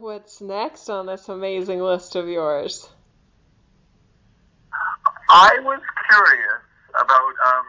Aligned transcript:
what's 0.00 0.40
next 0.40 0.88
on 0.88 1.06
this 1.06 1.28
amazing 1.28 1.80
list 1.80 2.16
of 2.16 2.28
yours? 2.28 2.88
I 5.28 5.60
was 5.60 5.80
curious 6.08 6.62
about, 6.96 7.34
um, 7.46 7.66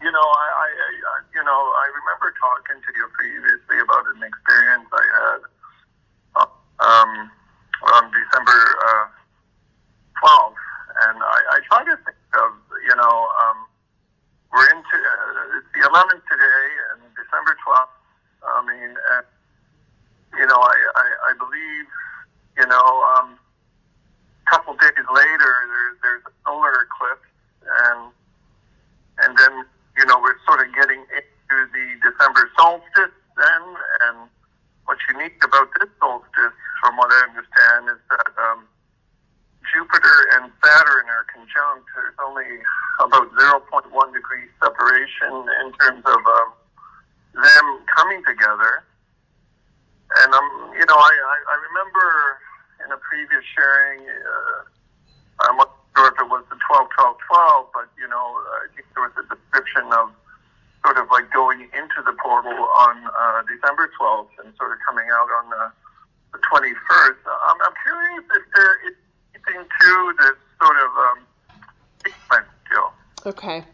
you 0.00 0.10
know, 0.10 0.22
I, 0.22 0.46
I, 0.54 0.68
I, 0.70 1.16
you 1.34 1.44
know, 1.44 1.60
I 1.74 1.86
remember 1.90 2.32
talking 2.40 2.80
to 2.80 2.90
you 2.96 3.06
previously 3.12 3.78
about 3.82 4.06
an 4.14 4.22
experience 4.22 4.88
I 4.94 5.04
had 5.18 5.40
uh, 6.36 6.50
um, 6.80 7.30
on 7.92 8.02
December 8.14 8.60
uh, 8.88 9.06
12th, 10.22 10.62
and 11.10 11.18
I, 11.20 11.38
I 11.50 11.58
try 11.68 11.84
to 11.84 11.96
think 12.06 12.22
of, 12.38 12.50
you 12.88 12.96
know, 12.96 13.28
um, 13.44 13.58
we're 14.54 14.70
into 14.70 14.96
uh, 14.96 15.58
it's 15.58 15.68
the 15.74 15.82
11th 15.90 16.22
today, 16.30 16.64
and 16.94 17.02
December 17.18 17.58
12th. 17.66 17.92
I 18.46 18.60
mean, 18.64 18.94
you 20.38 20.46
know, 20.46 20.58
I, 20.58 20.73
I 21.54 22.60
you 22.60 22.66
know, 22.66 22.86
um, 23.18 23.38
a 24.46 24.50
couple 24.50 24.74
days 24.74 25.06
later, 25.10 25.52
there's 25.70 25.96
there's 26.02 26.24
a 26.26 26.34
solar 26.46 26.86
eclipse, 26.86 27.30
and 27.66 28.00
and 29.22 29.32
then 29.38 29.64
you 29.98 30.04
know 30.06 30.18
we're 30.20 30.38
sort 30.46 30.66
of 30.66 30.74
getting 30.74 31.00
into 31.00 31.56
the 31.72 31.86
December 32.02 32.50
solstice 32.58 33.14
then, 33.36 33.64
and 34.06 34.28
what's 34.86 35.02
unique 35.10 35.38
about 35.42 35.68
this 35.78 35.90
solstice, 35.98 36.56
from 36.82 36.96
what 36.96 37.10
I 37.10 37.20
understand, 37.30 37.90
is 37.90 38.00
that 38.10 38.30
um, 38.38 38.66
Jupiter 39.66 40.18
and 40.38 40.52
Saturn 40.62 41.06
are 41.10 41.26
conjunct. 41.32 41.88
There's 41.94 42.18
only 42.22 42.46
about 43.02 43.26
0.1 43.34 43.90
degree 44.14 44.46
separation 44.62 45.34
in 45.66 45.72
terms 45.82 46.04
of 46.06 46.20
um, 46.22 46.48
them 47.34 47.66
coming 47.96 48.22
together. 48.22 48.84
And 50.22 50.30
um, 50.32 50.50
you 50.78 50.86
know, 50.86 50.94
I, 50.94 51.12
I, 51.48 51.54
remember 51.70 52.38
in 52.84 52.88
a 52.92 52.98
previous 52.98 53.44
sharing, 53.54 54.08
uh, 54.08 55.48
I'm 55.48 55.56
not 55.56 55.70
sure 55.96 56.08
if 56.08 56.18
it 56.20 56.28
was 56.28 56.44
the 56.50 56.58
12, 56.68 56.88
12, 56.96 57.16
12, 57.28 57.66
but 57.74 57.88
you 57.98 58.08
know, 58.08 58.40
I 58.62 58.66
think 58.74 58.86
there 58.94 59.04
was 59.04 59.14
a 59.18 59.26
description 59.28 59.88
of 59.92 60.10
sort 60.84 60.98
of 60.98 61.08
like 61.10 61.30
going 61.32 61.64
into 61.72 61.98
the 62.04 62.12
portal 62.20 62.52
on 62.52 62.94
uh, 63.08 63.42
December 63.48 63.90
12th 64.00 64.32
and 64.44 64.52
sort 64.56 64.72
of 64.72 64.78
coming 64.84 65.08
out 65.12 65.28
on 65.40 65.50
the, 65.50 65.64
the 66.36 66.40
21st. 66.52 67.20
Um, 67.24 67.56
I'm 67.64 67.76
curious 67.82 68.24
if 68.36 68.44
there 68.52 68.74
is 68.88 68.96
anything 69.32 69.64
to 69.64 69.92
this 70.20 70.38
sort 70.60 70.76
of 70.76 70.90
um, 70.92 71.18
sequence, 72.04 72.52
Jill. 72.68 72.92
Okay. 73.26 73.64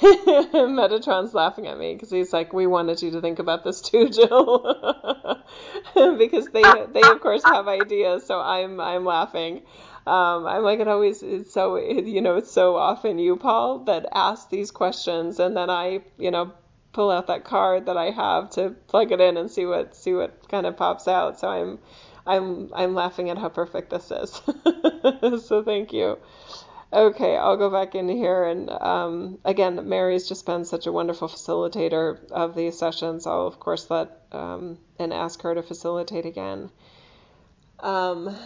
Metatron's 0.02 1.34
laughing 1.34 1.66
at 1.66 1.78
me 1.78 1.92
because 1.92 2.10
he's 2.10 2.32
like, 2.32 2.54
"We 2.54 2.66
wanted 2.66 3.02
you 3.02 3.10
to 3.10 3.20
think 3.20 3.38
about 3.38 3.64
this 3.64 3.82
too, 3.82 4.08
Jill," 4.16 5.38
because 6.16 6.46
they 6.46 6.62
they 6.92 7.02
of 7.02 7.20
course 7.20 7.42
have 7.44 7.68
ideas. 7.68 8.24
So 8.26 8.40
I'm 8.40 8.80
I'm 8.80 9.04
laughing. 9.04 9.62
Um, 10.06 10.46
I'm 10.46 10.62
like 10.62 10.80
it 10.80 10.88
always 10.88 11.22
is 11.22 11.52
so 11.52 11.76
you 11.76 12.22
know 12.22 12.36
it's 12.36 12.50
so 12.50 12.76
often 12.76 13.18
you 13.18 13.36
Paul 13.36 13.80
that 13.80 14.06
ask 14.14 14.48
these 14.48 14.70
questions 14.70 15.38
and 15.38 15.54
then 15.54 15.68
I 15.68 16.00
you 16.16 16.30
know 16.30 16.52
pull 16.92 17.10
out 17.10 17.26
that 17.26 17.44
card 17.44 17.86
that 17.86 17.98
I 17.98 18.10
have 18.10 18.50
to 18.50 18.70
plug 18.88 19.12
it 19.12 19.20
in 19.20 19.36
and 19.36 19.50
see 19.50 19.66
what 19.66 19.94
see 19.94 20.14
what 20.14 20.48
kind 20.48 20.66
of 20.66 20.76
pops 20.78 21.08
out. 21.08 21.38
So 21.38 21.48
I'm 21.48 21.78
I'm 22.26 22.70
I'm 22.74 22.94
laughing 22.94 23.28
at 23.28 23.36
how 23.36 23.50
perfect 23.50 23.90
this 23.90 24.10
is. 24.10 24.40
so 25.46 25.62
thank 25.62 25.92
you. 25.92 26.18
Okay, 26.92 27.36
I'll 27.36 27.56
go 27.56 27.70
back 27.70 27.94
in 27.94 28.08
here 28.08 28.44
and 28.44 28.68
um, 28.70 29.38
again, 29.44 29.88
Mary's 29.88 30.28
just 30.28 30.44
been 30.46 30.64
such 30.64 30.86
a 30.86 30.92
wonderful 30.92 31.28
facilitator 31.28 32.28
of 32.30 32.54
these 32.54 32.78
sessions. 32.78 33.26
I'll 33.26 33.46
of 33.46 33.60
course 33.60 33.88
let 33.90 34.10
um, 34.32 34.78
and 34.98 35.12
ask 35.12 35.42
her 35.42 35.54
to 35.54 35.62
facilitate 35.62 36.26
again. 36.26 36.70
Um, 37.80 38.36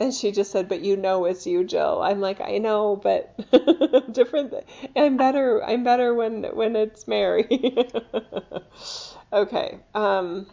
and 0.00 0.12
she 0.12 0.32
just 0.32 0.50
said, 0.50 0.68
"But 0.68 0.80
you 0.80 0.96
know 0.96 1.24
it's 1.24 1.46
you, 1.46 1.64
Jill." 1.64 2.02
I'm 2.02 2.20
like, 2.20 2.40
"I 2.40 2.58
know, 2.58 2.96
but 2.96 3.34
different. 4.12 4.54
I'm 4.96 5.16
better. 5.16 5.62
I'm 5.64 5.84
better 5.84 6.14
when 6.14 6.44
when 6.44 6.76
it's 6.76 7.06
Mary." 7.08 7.46
okay. 9.32 9.78
Um. 9.94 10.46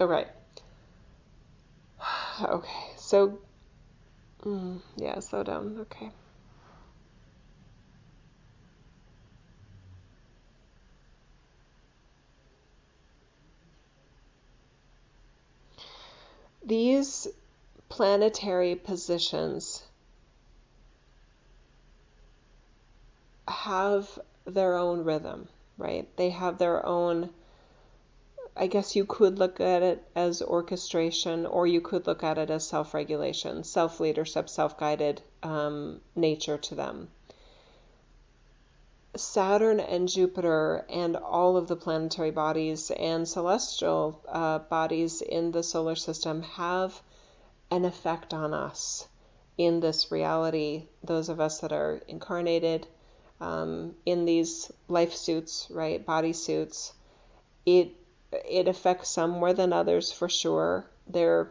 All 0.00 0.06
right. 0.06 0.28
Okay. 2.42 2.92
So. 2.96 3.38
Mm, 4.44 4.80
yeah. 4.96 5.18
Slow 5.20 5.42
down. 5.42 5.78
Okay. 5.80 6.10
These 16.64 17.26
planetary 17.88 18.76
positions 18.76 19.82
have 23.48 24.18
their 24.44 24.76
own 24.76 25.04
rhythm, 25.04 25.48
right? 25.78 26.08
They 26.16 26.30
have 26.30 26.58
their 26.58 26.84
own, 26.86 27.30
I 28.56 28.66
guess 28.66 28.96
you 28.96 29.04
could 29.04 29.38
look 29.38 29.60
at 29.60 29.82
it 29.82 30.04
as 30.14 30.42
orchestration 30.42 31.46
or 31.46 31.66
you 31.66 31.80
could 31.80 32.06
look 32.06 32.24
at 32.24 32.36
it 32.36 32.50
as 32.50 32.66
self 32.66 32.94
regulation, 32.94 33.64
self 33.64 34.00
leadership, 34.00 34.48
self 34.48 34.76
guided 34.76 35.22
um, 35.42 36.00
nature 36.16 36.58
to 36.58 36.74
them. 36.74 37.08
Saturn 39.16 39.80
and 39.80 40.08
Jupiter 40.08 40.84
and 40.88 41.16
all 41.16 41.56
of 41.56 41.68
the 41.68 41.76
planetary 41.76 42.30
bodies 42.30 42.90
and 42.92 43.28
celestial 43.28 44.20
uh, 44.28 44.60
bodies 44.60 45.20
in 45.20 45.50
the 45.50 45.62
solar 45.62 45.96
system 45.96 46.42
have 46.42 47.02
an 47.70 47.84
effect 47.84 48.32
on 48.32 48.54
us 48.54 49.08
in 49.58 49.80
this 49.80 50.10
reality. 50.10 50.86
Those 51.02 51.28
of 51.28 51.40
us 51.40 51.60
that 51.60 51.72
are 51.72 52.00
incarnated 52.08 52.86
um, 53.40 53.94
in 54.06 54.24
these 54.24 54.70
life 54.88 55.14
suits, 55.14 55.66
right, 55.70 56.04
body 56.04 56.32
suits, 56.32 56.92
it 57.66 57.94
it 58.32 58.68
affects 58.68 59.10
some 59.10 59.30
more 59.30 59.52
than 59.52 59.72
others 59.72 60.12
for 60.12 60.28
sure. 60.28 60.84
There 61.06 61.50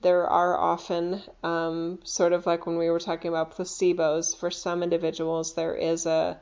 there 0.00 0.26
are 0.28 0.58
often 0.58 1.22
um, 1.42 1.98
sort 2.04 2.34
of 2.34 2.44
like 2.46 2.66
when 2.66 2.76
we 2.76 2.90
were 2.90 3.00
talking 3.00 3.30
about 3.30 3.56
placebos. 3.56 4.36
For 4.36 4.50
some 4.50 4.82
individuals, 4.82 5.54
there 5.54 5.74
is 5.74 6.06
a 6.06 6.38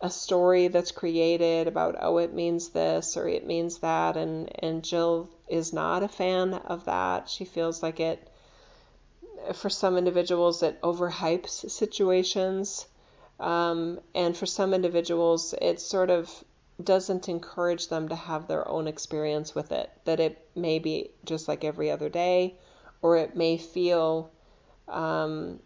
a 0.00 0.10
story 0.10 0.66
that's 0.66 0.90
created 0.90 1.68
about 1.68 1.96
oh 2.00 2.18
it 2.18 2.34
means 2.34 2.70
this 2.70 3.16
or 3.16 3.28
it 3.28 3.46
means 3.46 3.78
that 3.78 4.16
and 4.16 4.50
and 4.58 4.82
Jill 4.82 5.30
is 5.48 5.72
not 5.72 6.02
a 6.02 6.08
fan 6.08 6.54
of 6.54 6.84
that. 6.86 7.28
She 7.28 7.44
feels 7.44 7.82
like 7.82 8.00
it 8.00 8.28
for 9.54 9.70
some 9.70 9.96
individuals 9.96 10.62
it 10.62 10.80
overhypes 10.82 11.70
situations 11.70 12.86
um, 13.40 14.00
and 14.14 14.36
for 14.36 14.46
some 14.46 14.74
individuals 14.74 15.54
it 15.60 15.80
sort 15.80 16.10
of 16.10 16.44
doesn't 16.84 17.28
encourage 17.28 17.88
them 17.88 18.08
to 18.08 18.14
have 18.14 18.48
their 18.48 18.66
own 18.68 18.86
experience 18.86 19.54
with 19.54 19.72
it 19.72 19.90
that 20.04 20.20
it 20.20 20.46
may 20.54 20.78
be 20.78 21.10
just 21.24 21.48
like 21.48 21.64
every 21.64 21.90
other 21.90 22.08
day 22.08 22.54
or 23.02 23.16
it 23.16 23.36
may 23.36 23.58
feel 23.58 24.30
um, 24.88 25.58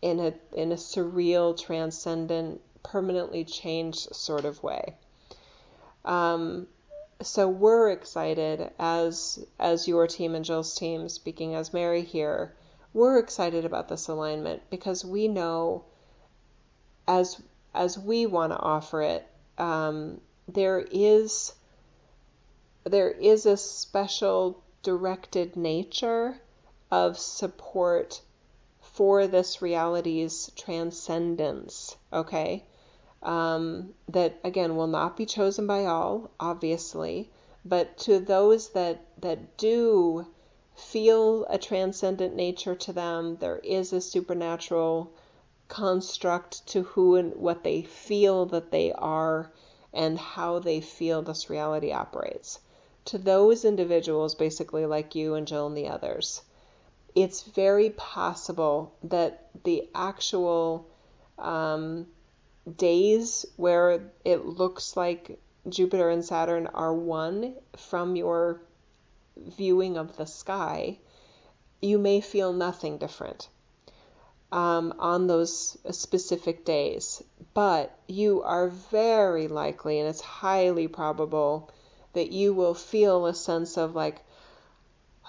in 0.00 0.18
a 0.18 0.34
in 0.52 0.72
a 0.72 0.76
surreal 0.76 1.58
transcendent 1.58 2.60
permanently 2.82 3.44
changed 3.44 4.14
sort 4.14 4.44
of 4.44 4.62
way. 4.62 4.96
Um, 6.04 6.66
so 7.20 7.48
we're 7.48 7.90
excited 7.90 8.70
as 8.78 9.44
as 9.58 9.86
your 9.86 10.06
team 10.06 10.34
and 10.34 10.44
Jill's 10.44 10.74
team, 10.74 11.08
speaking 11.08 11.54
as 11.54 11.72
Mary 11.72 12.02
here, 12.02 12.54
we're 12.92 13.18
excited 13.18 13.64
about 13.64 13.88
this 13.88 14.08
alignment 14.08 14.62
because 14.70 15.04
we 15.04 15.28
know 15.28 15.84
as 17.06 17.40
as 17.74 17.98
we 17.98 18.26
want 18.26 18.52
to 18.52 18.58
offer 18.58 19.02
it, 19.02 19.26
um, 19.58 20.20
there 20.48 20.86
is 20.90 21.52
there 22.84 23.10
is 23.10 23.46
a 23.46 23.56
special 23.56 24.62
directed 24.82 25.56
nature 25.56 26.40
of 26.90 27.16
support 27.16 28.20
for 28.80 29.26
this 29.26 29.62
reality's 29.62 30.50
transcendence. 30.56 31.96
Okay, 32.12 32.64
um, 33.22 33.94
that 34.08 34.38
again 34.44 34.76
will 34.76 34.88
not 34.88 35.16
be 35.16 35.26
chosen 35.26 35.66
by 35.66 35.86
all, 35.86 36.30
obviously, 36.40 37.30
but 37.64 37.96
to 37.98 38.18
those 38.18 38.70
that 38.70 39.00
that 39.20 39.56
do 39.56 40.26
feel 40.74 41.44
a 41.48 41.58
transcendent 41.58 42.34
nature 42.34 42.74
to 42.74 42.92
them, 42.92 43.36
there 43.36 43.58
is 43.58 43.92
a 43.92 44.00
supernatural 44.00 45.12
construct 45.68 46.66
to 46.66 46.82
who 46.82 47.14
and 47.14 47.34
what 47.36 47.62
they 47.62 47.82
feel 47.82 48.46
that 48.46 48.70
they 48.70 48.92
are 48.92 49.50
and 49.92 50.18
how 50.18 50.58
they 50.58 50.80
feel 50.80 51.22
this 51.22 51.50
reality 51.50 51.92
operates. 51.92 52.58
To 53.06 53.18
those 53.18 53.64
individuals, 53.64 54.34
basically 54.34 54.86
like 54.86 55.14
you 55.14 55.34
and 55.34 55.46
Jill 55.46 55.66
and 55.66 55.76
the 55.76 55.88
others, 55.88 56.42
it's 57.14 57.42
very 57.42 57.90
possible 57.90 58.94
that 59.02 59.48
the 59.64 59.88
actual 59.94 60.88
um, 61.38 62.06
days 62.76 63.44
where 63.56 64.10
it 64.24 64.46
looks 64.46 64.96
like 64.96 65.38
Jupiter 65.68 66.10
and 66.10 66.24
Saturn 66.24 66.68
are 66.68 66.94
one 66.94 67.54
from 67.76 68.16
your 68.16 68.62
viewing 69.36 69.96
of 69.96 70.16
the 70.16 70.26
sky, 70.26 70.98
you 71.80 71.98
may 71.98 72.20
feel 72.20 72.52
nothing 72.52 72.98
different 72.98 73.48
um, 74.52 74.92
on 74.98 75.26
those 75.26 75.78
specific 75.90 76.64
days. 76.64 77.22
But 77.54 77.98
you 78.06 78.42
are 78.42 78.68
very 78.68 79.48
likely, 79.48 79.98
and 79.98 80.08
it's 80.08 80.20
highly 80.20 80.88
probable, 80.88 81.70
that 82.12 82.30
you 82.30 82.52
will 82.52 82.74
feel 82.74 83.26
a 83.26 83.34
sense 83.34 83.78
of 83.78 83.94
like, 83.94 84.22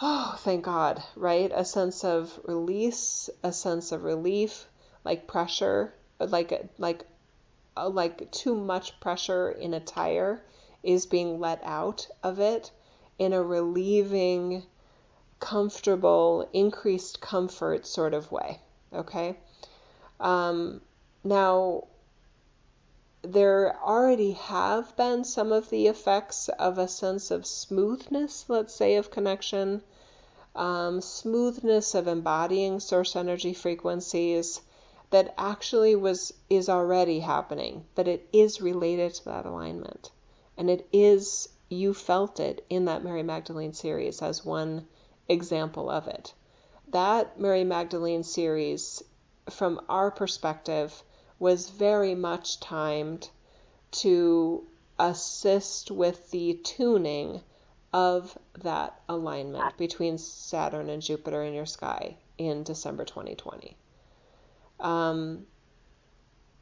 oh, 0.02 0.36
thank 0.40 0.66
God, 0.66 1.02
right? 1.16 1.52
A 1.56 1.64
sense 1.64 2.04
of 2.04 2.38
release, 2.44 3.30
a 3.42 3.54
sense 3.54 3.94
of 3.94 4.04
relief, 4.04 4.68
like 5.06 5.26
pressure, 5.26 5.94
like 6.20 6.70
like 6.78 7.06
uh, 7.78 7.90
like 7.90 8.30
too 8.32 8.56
much 8.56 9.00
pressure 9.00 9.50
in 9.52 9.74
a 9.74 9.80
tire 9.80 10.44
is 10.84 11.06
being 11.06 11.40
let 11.40 11.62
out 11.64 12.08
of 12.24 12.40
it 12.40 12.72
in 13.18 13.32
a 13.32 13.42
relieving, 13.42 14.64
comfortable, 15.40 16.50
increased 16.52 17.22
comfort 17.22 17.88
sort 17.88 18.14
of 18.14 18.32
way. 18.32 18.60
Okay. 18.94 19.38
Um, 20.20 20.82
now, 21.24 21.88
there 23.24 23.78
already 23.82 24.34
have 24.34 24.96
been 24.98 25.24
some 25.24 25.52
of 25.52 25.70
the 25.70 25.88
effects 25.88 26.50
of 26.50 26.78
a 26.78 26.88
sense 26.88 27.32
of 27.32 27.46
smoothness, 27.46 28.46
let's 28.50 28.74
say, 28.74 28.96
of 28.96 29.12
connection, 29.12 29.82
um, 30.56 31.02
smoothness 31.02 31.96
of 31.96 32.08
embodying 32.08 32.80
source 32.80 33.16
energy 33.16 33.54
frequencies 33.54 34.62
that 35.10 35.34
actually 35.38 35.96
was 35.96 36.34
is 36.50 36.68
already 36.68 37.20
happening, 37.20 37.86
but 37.96 38.08
it 38.08 38.28
is 38.34 38.62
related 38.62 39.14
to 39.14 39.26
that 39.26 39.46
alignment, 39.46 40.12
and 40.58 40.70
it 40.70 40.88
is 40.92 41.50
you 41.70 41.94
felt 41.94 42.40
it 42.40 42.66
in 42.70 42.86
that 42.86 43.04
Mary 43.04 43.24
Magdalene 43.24 43.74
series 43.74 44.22
as 44.22 44.46
one 44.46 44.88
example 45.30 45.90
of 45.90 46.08
it. 46.08 46.34
That 46.94 47.40
Mary 47.40 47.64
Magdalene 47.64 48.22
series, 48.22 49.02
from 49.50 49.82
our 49.90 50.12
perspective, 50.12 51.04
was 51.40 51.70
very 51.70 52.14
much 52.14 52.60
timed 52.60 53.30
to 54.04 54.64
assist 55.00 55.90
with 55.90 56.30
the 56.30 56.54
tuning 56.54 57.42
of 57.92 58.38
that 58.62 59.02
alignment 59.10 59.76
between 59.76 60.20
Saturn 60.20 60.88
and 60.88 61.02
Jupiter 61.02 61.44
in 61.44 61.56
your 61.56 61.66
sky 61.66 62.16
in 62.38 62.62
December 62.62 63.06
2020. 63.06 63.76
Um, 64.80 65.48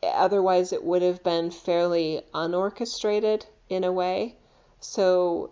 otherwise, 0.01 0.72
it 0.72 0.84
would 0.84 1.01
have 1.01 1.24
been 1.24 1.51
fairly 1.51 2.22
unorchestrated 2.34 3.45
in 3.68 3.84
a 3.84 3.92
way. 3.92 4.38
So 4.80 5.51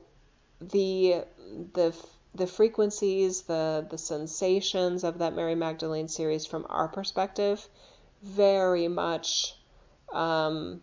the 0.62 1.26
the 1.74 1.94
the 2.36 2.48
frequencies, 2.48 3.42
the 3.44 3.86
the 3.90 3.98
sensations 3.98 5.04
of 5.04 5.20
that 5.20 5.36
Mary 5.36 5.56
Magdalene 5.56 6.08
series 6.08 6.46
from 6.46 6.66
our 6.70 6.88
perspective 6.88 7.68
very 8.22 8.88
much 8.88 9.56
um, 10.14 10.82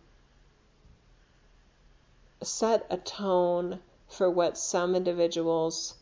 set 2.43 2.87
a 2.90 2.96
tone 2.96 3.78
for 4.08 4.31
what 4.31 4.56
some 4.56 4.94
individuals 4.94 5.94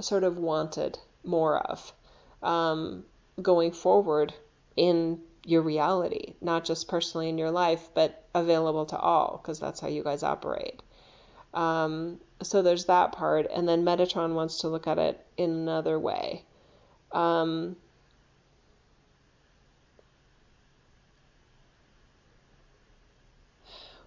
sort 0.00 0.24
of 0.24 0.38
wanted 0.38 0.98
more 1.24 1.58
of 1.58 1.92
um, 2.42 3.04
going 3.40 3.72
forward 3.72 4.32
in 4.76 5.20
your 5.44 5.62
reality, 5.62 6.34
not 6.40 6.64
just 6.64 6.88
personally 6.88 7.28
in 7.28 7.38
your 7.38 7.50
life, 7.50 7.90
but 7.94 8.24
available 8.34 8.86
to 8.86 8.96
all, 8.96 9.40
because 9.42 9.58
that's 9.58 9.80
how 9.80 9.88
you 9.88 10.02
guys 10.02 10.22
operate. 10.22 10.80
Um, 11.52 12.20
so 12.42 12.62
there's 12.62 12.86
that 12.86 13.12
part, 13.12 13.46
and 13.50 13.68
then 13.68 13.84
Metatron 13.84 14.34
wants 14.34 14.58
to 14.58 14.68
look 14.68 14.86
at 14.86 14.98
it 14.98 15.24
in 15.36 15.50
another 15.50 15.98
way. 15.98 16.44
Um, 17.12 17.76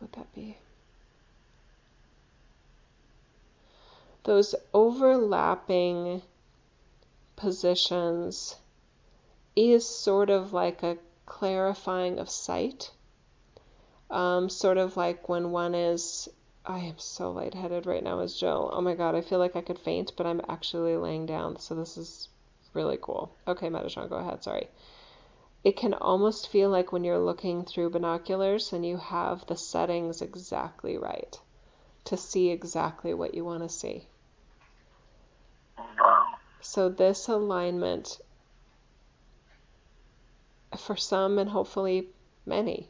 would 0.01 0.11
that 0.13 0.33
be? 0.33 0.57
Those 4.23 4.55
overlapping 4.73 6.23
positions 7.35 8.55
is 9.55 9.87
sort 9.87 10.29
of 10.29 10.51
like 10.51 10.81
a 10.81 10.97
clarifying 11.25 12.19
of 12.19 12.29
sight. 12.29 12.91
Um, 14.09 14.49
sort 14.49 14.77
of 14.77 14.97
like 14.97 15.29
when 15.29 15.51
one 15.51 15.75
is, 15.75 16.27
I 16.65 16.79
am 16.79 16.97
so 16.97 17.31
lightheaded 17.31 17.85
right 17.85 18.03
now 18.03 18.19
as 18.19 18.35
Jill. 18.35 18.69
Oh 18.73 18.81
my 18.81 18.95
god, 18.95 19.15
I 19.15 19.21
feel 19.21 19.39
like 19.39 19.56
I 19.56 19.62
could 19.62 19.79
faint, 19.79 20.13
but 20.17 20.25
I'm 20.25 20.41
actually 20.50 20.97
laying 20.97 21.25
down, 21.25 21.59
so 21.59 21.75
this 21.75 21.97
is 21.97 22.29
really 22.73 22.97
cool. 23.01 23.35
Okay, 23.47 23.69
Metatron, 23.69 24.09
go 24.09 24.17
ahead, 24.17 24.44
sorry 24.44 24.69
it 25.65 25.75
can 25.75 25.95
almost 25.95 26.50
feel 26.50 26.69
like 26.69 26.91
when 26.91 27.03
you're 27.03 27.17
looking 27.17 27.65
through 27.65 27.89
binoculars 27.89 28.71
and 28.71 28.85
you 28.85 28.97
have 28.97 29.44
the 29.47 29.57
settings 29.57 30.21
exactly 30.21 30.95
right 30.95 31.39
to 32.03 32.15
see 32.15 32.51
exactly 32.51 33.15
what 33.15 33.33
you 33.33 33.44
want 33.44 33.63
to 33.63 33.68
see. 33.68 34.07
So, 36.61 36.89
this 36.89 37.27
alignment, 37.27 38.19
for 40.77 40.95
some 40.95 41.39
and 41.39 41.50
hopefully 41.50 42.09
many, 42.45 42.88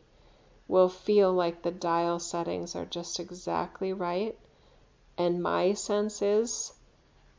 will 0.68 0.90
feel 0.90 1.32
like 1.32 1.62
the 1.62 1.72
dial 1.72 2.20
settings 2.20 2.76
are 2.76 2.86
just 2.86 3.20
exactly 3.20 3.94
right. 3.94 4.38
And 5.18 5.42
my 5.42 5.74
sense 5.74 6.22
is 6.22 6.74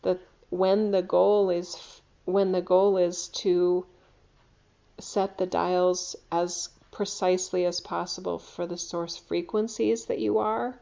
that 0.02 0.20
when 0.50 0.92
the 0.92 1.02
goal 1.02 1.50
is 1.50 2.00
when 2.24 2.52
the 2.52 2.62
goal 2.62 2.96
is 2.96 3.28
to 3.28 3.86
set 4.98 5.38
the 5.38 5.46
dials 5.46 6.16
as 6.32 6.68
precisely 6.90 7.64
as 7.66 7.80
possible 7.80 8.38
for 8.38 8.66
the 8.66 8.78
source 8.78 9.16
frequencies 9.16 10.06
that 10.06 10.18
you 10.18 10.38
are. 10.38 10.78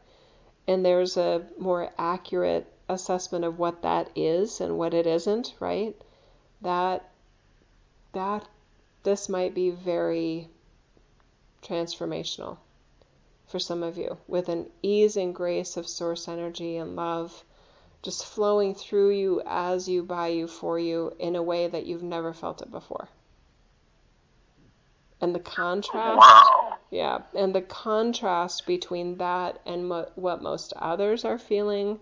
And 0.67 0.83
there's 0.83 1.17
a 1.17 1.45
more 1.59 1.91
accurate 1.97 2.65
assessment 2.87 3.43
of 3.43 3.59
what 3.59 3.81
that 3.81 4.09
is 4.15 4.61
and 4.61 4.77
what 4.77 4.93
it 4.93 5.05
isn't, 5.05 5.53
right? 5.59 5.95
That 6.61 7.09
that 8.13 8.47
this 9.03 9.27
might 9.27 9.53
be 9.53 9.71
very 9.71 10.49
transformational 11.65 12.57
for 13.47 13.59
some 13.59 13.83
of 13.83 13.97
you 13.97 14.17
with 14.27 14.49
an 14.49 14.69
ease 14.81 15.17
and 15.17 15.35
grace 15.35 15.77
of 15.77 15.87
source 15.87 16.27
energy 16.27 16.77
and 16.77 16.95
love 16.95 17.43
just 18.01 18.25
flowing 18.25 18.75
through 18.75 19.09
you 19.09 19.41
as 19.45 19.87
you 19.87 20.03
by 20.03 20.27
you 20.27 20.47
for 20.47 20.77
you 20.77 21.11
in 21.19 21.35
a 21.35 21.43
way 21.43 21.67
that 21.67 21.85
you've 21.85 22.03
never 22.03 22.33
felt 22.33 22.61
it 22.61 22.71
before 22.71 23.07
and 25.21 25.33
the 25.33 25.39
contrast 25.39 26.17
wow. 26.17 26.77
yeah 26.91 27.19
and 27.35 27.53
the 27.55 27.61
contrast 27.61 28.65
between 28.67 29.17
that 29.17 29.59
and 29.65 29.87
mo- 29.87 30.09
what 30.15 30.41
most 30.41 30.73
others 30.77 31.25
are 31.25 31.39
feeling 31.39 31.99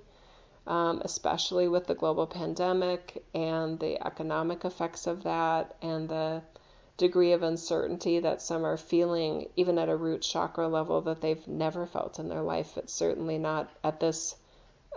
um, 0.65 1.01
especially 1.03 1.67
with 1.67 1.87
the 1.87 1.95
global 1.95 2.25
pandemic 2.25 3.23
and 3.33 3.79
the 3.79 4.05
economic 4.05 4.63
effects 4.63 5.07
of 5.07 5.23
that 5.23 5.75
and 5.81 6.07
the 6.07 6.41
degree 6.97 7.31
of 7.33 7.43
uncertainty 7.43 8.19
that 8.19 8.41
some 8.41 8.65
are 8.65 8.77
feeling 8.77 9.47
even 9.55 9.77
at 9.77 9.89
a 9.89 9.95
root 9.95 10.21
chakra 10.21 10.67
level 10.67 11.01
that 11.01 11.21
they've 11.21 11.47
never 11.47 11.85
felt 11.87 12.19
in 12.19 12.29
their 12.29 12.41
life 12.41 12.77
it's 12.77 12.93
certainly 12.93 13.37
not 13.37 13.69
at 13.83 13.99
this 13.99 14.35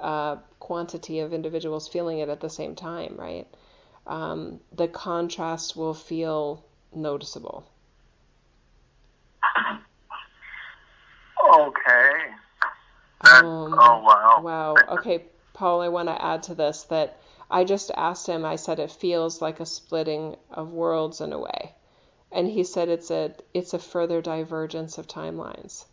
uh, 0.03 0.37
quantity 0.61 1.21
of 1.21 1.33
individuals 1.33 1.89
feeling 1.89 2.19
it 2.19 2.29
at 2.29 2.41
the 2.41 2.51
same 2.51 2.75
time 2.75 3.15
right 3.17 3.47
um, 4.07 4.61
the 4.73 4.89
contrast 4.89 5.75
will 5.75 5.95
feel 5.95 6.65
noticeable 6.95 7.67
Okay. 11.55 12.11
Um, 13.21 13.75
oh, 13.79 14.03
wow. 14.03 14.41
Wow. 14.43 14.75
Okay, 14.89 15.25
Paul, 15.53 15.81
I 15.81 15.89
want 15.89 16.09
to 16.09 16.25
add 16.25 16.45
to 16.45 16.55
this 16.55 16.85
that 16.85 17.19
I 17.51 17.65
just 17.65 17.91
asked 17.97 18.27
him, 18.27 18.45
I 18.45 18.57
said 18.57 18.79
it 18.79 18.91
feels 18.91 19.41
like 19.41 19.61
a 19.61 19.67
splitting 19.67 20.37
of 20.51 20.73
worlds 20.73 21.21
in 21.21 21.33
a 21.33 21.39
way. 21.39 21.76
And 22.37 22.49
he 22.49 22.65
said 22.65 22.91
it's 22.91 23.11
a 23.11 23.35
it's 23.55 23.73
a 23.73 23.79
further 23.79 24.21
divergence 24.21 24.99
of 24.99 25.09
timelines. 25.09 25.87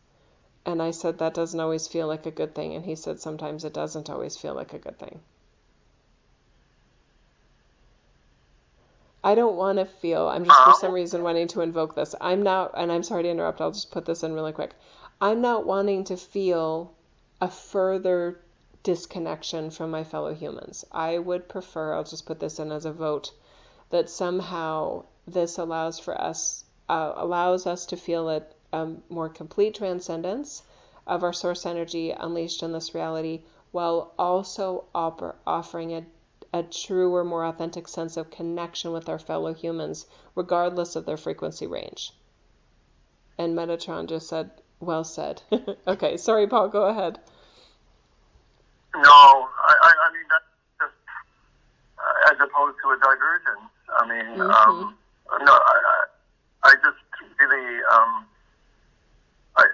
And 0.65 0.81
I 0.81 0.91
said 0.91 1.19
that 1.19 1.33
doesn't 1.33 1.59
always 1.61 1.87
feel 1.87 2.05
like 2.05 2.25
a 2.25 2.31
good 2.31 2.53
thing 2.53 2.75
and 2.75 2.83
he 2.83 2.95
said 2.95 3.21
sometimes 3.21 3.63
it 3.63 3.71
doesn't 3.71 4.09
always 4.09 4.35
feel 4.35 4.53
like 4.53 4.73
a 4.73 4.77
good 4.77 4.99
thing. 4.99 5.21
I 9.23 9.35
don't 9.35 9.55
want 9.55 9.79
to 9.79 9.85
feel 9.85 10.27
I'm 10.27 10.43
just 10.43 10.61
for 10.65 10.73
some 10.73 10.91
reason 10.91 11.23
wanting 11.23 11.47
to 11.47 11.61
invoke 11.61 11.95
this. 11.95 12.13
I'm 12.19 12.43
not 12.43 12.71
and 12.75 12.91
I'm 12.91 13.03
sorry 13.03 13.23
to 13.23 13.29
interrupt, 13.29 13.61
I'll 13.61 13.71
just 13.71 13.91
put 13.91 14.05
this 14.05 14.21
in 14.21 14.33
really 14.33 14.51
quick. 14.51 14.73
I'm 15.21 15.39
not 15.39 15.65
wanting 15.65 16.03
to 16.05 16.17
feel 16.17 16.93
a 17.39 17.49
further 17.49 18.41
disconnection 18.83 19.69
from 19.69 19.91
my 19.91 20.03
fellow 20.03 20.33
humans. 20.33 20.83
I 20.91 21.19
would 21.19 21.47
prefer, 21.47 21.93
I'll 21.93 22.03
just 22.03 22.25
put 22.25 22.41
this 22.41 22.59
in 22.59 22.69
as 22.73 22.83
a 22.83 22.91
vote, 22.91 23.31
that 23.91 24.09
somehow 24.09 25.05
this 25.27 25.57
allows 25.57 25.99
for 25.99 26.19
us, 26.19 26.63
uh, 26.89 27.13
allows 27.15 27.65
us 27.65 27.85
to 27.87 27.97
feel 27.97 28.29
a, 28.29 28.43
a 28.71 28.91
more 29.09 29.29
complete 29.29 29.75
transcendence 29.75 30.63
of 31.05 31.23
our 31.23 31.33
source 31.33 31.65
energy 31.65 32.11
unleashed 32.11 32.63
in 32.63 32.71
this 32.71 32.95
reality 32.95 33.41
while 33.71 34.13
also 34.19 34.85
offer, 34.93 35.35
offering 35.45 35.93
a, 35.93 36.05
a 36.53 36.63
truer, 36.63 37.23
more 37.23 37.45
authentic 37.45 37.87
sense 37.87 38.17
of 38.17 38.29
connection 38.29 38.91
with 38.91 39.09
our 39.09 39.19
fellow 39.19 39.53
humans, 39.53 40.05
regardless 40.35 40.95
of 40.95 41.05
their 41.05 41.17
frequency 41.17 41.65
range. 41.65 42.13
And 43.37 43.57
Metatron 43.57 44.07
just 44.07 44.29
said, 44.29 44.51
well 44.79 45.03
said. 45.03 45.41
okay, 45.87 46.17
sorry, 46.17 46.47
Paul, 46.47 46.67
go 46.67 46.85
ahead. 46.85 47.19
No, 48.95 49.01
I, 49.01 49.73
I, 49.81 49.93
I 50.07 50.13
mean, 50.13 50.25
that's 50.29 50.45
just 50.79 50.93
uh, 51.97 52.31
as 52.31 52.37
opposed 52.37 52.77
to 52.83 52.89
a 52.91 52.97
divergence. 53.01 53.71
I 53.89 54.07
mean, 54.07 54.39
mm-hmm. 54.39 54.51
um, 54.51 54.95
no, 55.41 55.53
I, 55.53 55.75
I, 55.85 56.69
I 56.69 56.73
just 56.83 57.01
really, 57.39 57.81
um, 57.91 58.25
I, 59.57 59.65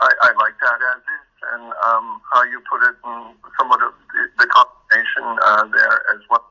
I, 0.00 0.10
I 0.22 0.30
like 0.38 0.54
that 0.60 0.78
as 0.94 1.02
is, 1.02 1.28
and 1.54 1.72
um, 1.86 2.20
how 2.30 2.42
you 2.44 2.62
put 2.70 2.82
it, 2.82 2.96
and 3.04 3.34
somewhat 3.58 3.82
of 3.82 3.92
the, 4.14 4.28
the 4.38 4.46
combination 4.46 5.38
uh, 5.42 5.64
there 5.72 6.02
as 6.14 6.20
well. 6.30 6.44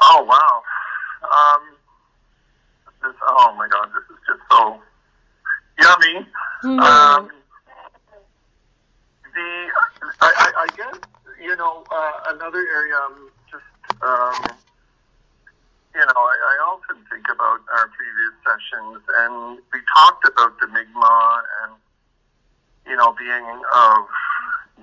Oh 0.00 0.24
wow! 0.24 0.62
Um, 1.22 1.76
this, 3.02 3.14
oh 3.26 3.54
my 3.56 3.68
God, 3.68 3.88
this 3.94 4.04
is 4.10 4.20
just 4.26 4.40
so 4.50 4.80
yummy. 5.80 6.26
Mm-hmm. 6.64 6.80
Um, 6.80 7.30
the 9.34 9.48
I, 10.20 10.30
I, 10.38 10.48
I 10.56 10.66
guess 10.76 10.98
you 11.40 11.56
know 11.56 11.84
uh, 11.90 12.36
another 12.36 12.58
area 12.60 12.94
I'm 12.94 13.30
just 13.50 14.02
um, 14.02 14.56
you 15.94 16.04
know 16.04 16.20
I, 16.20 16.36
I 16.36 16.54
often 16.68 16.96
think 17.10 17.26
about 17.32 17.60
our 17.72 17.88
previous 17.96 18.34
sessions 18.52 19.00
and 19.24 19.58
we 19.72 19.80
talked 19.96 20.28
about 20.28 20.52
the 20.60 20.68
Mi'kmaq 20.68 21.42
and 21.64 21.72
you 22.86 22.96
know 22.96 23.16
being 23.16 23.48
of 23.72 24.04